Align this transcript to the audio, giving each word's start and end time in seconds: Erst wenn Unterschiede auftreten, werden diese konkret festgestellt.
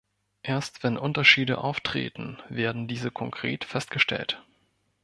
Erst 0.41 0.81
wenn 0.81 0.97
Unterschiede 0.97 1.59
auftreten, 1.59 2.39
werden 2.49 2.87
diese 2.87 3.11
konkret 3.11 3.65
festgestellt. 3.65 4.43